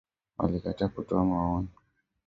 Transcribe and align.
Walikataa 0.37 0.87
kutoa 0.95 1.23
maoni 1.25 1.67